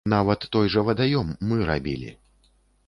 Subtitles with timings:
[0.13, 2.11] Нават той жа вадаём мы рабілі.